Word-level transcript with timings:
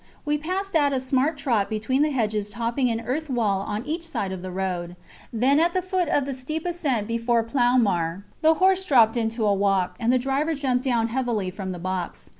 We 0.25 0.39
passed 0.39 0.75
at 0.75 0.93
a 0.93 0.99
smart 0.99 1.37
trot 1.37 1.69
between 1.69 2.01
the 2.01 2.09
hedges 2.09 2.49
topping 2.49 2.89
an 2.89 3.01
earth 3.01 3.29
wall 3.29 3.59
on 3.61 3.85
each 3.85 4.01
side 4.07 4.31
of 4.31 4.41
the 4.41 4.49
road; 4.49 4.95
then 5.31 5.59
at 5.59 5.75
the 5.75 5.81
foot 5.83 6.07
of 6.07 6.25
the 6.25 6.33
steep 6.33 6.65
ascent 6.65 7.07
before 7.07 7.43
Ploumar 7.43 8.23
the 8.41 8.55
horse 8.55 8.83
dropped 8.83 9.15
into 9.15 9.45
a 9.45 9.53
walk, 9.53 9.97
and 9.99 10.11
the 10.11 10.17
driver 10.17 10.55
jumped 10.55 10.83
down 10.85 11.09
heavily 11.09 11.51
from 11.51 11.71
the 11.71 11.77
box. 11.77 12.29